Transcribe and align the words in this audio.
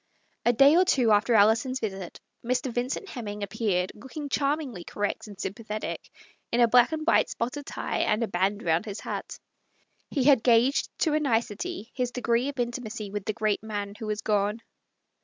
A 0.47 0.51
day 0.53 0.75
or 0.77 0.83
two 0.83 1.11
after 1.11 1.35
Alison's 1.35 1.79
visit 1.79 2.19
Mr. 2.43 2.71
Vin 2.71 2.89
cent 2.89 3.07
Hemming 3.07 3.43
appeared, 3.43 3.91
looking 3.93 4.29
charmingly 4.29 4.83
correct 4.83 5.27
and 5.27 5.39
sympathetic, 5.39 6.09
in 6.51 6.59
a 6.59 6.67
black 6.67 6.91
and 6.91 7.05
white 7.05 7.29
spotted 7.29 7.67
tie 7.67 7.99
and 7.99 8.23
a 8.23 8.27
band 8.27 8.63
round 8.63 8.85
his 8.85 9.01
hat. 9.01 9.37
He 10.09 10.23
had 10.23 10.41
gauged 10.41 10.89
to 11.01 11.13
a 11.13 11.19
nicety 11.19 11.91
his 11.93 12.09
degree 12.09 12.49
of 12.49 12.57
intimacy 12.59 13.11
with 13.11 13.25
the 13.25 13.33
great 13.33 13.61
man 13.61 13.93
who 13.99 14.07
was 14.07 14.21
gone. 14.21 14.63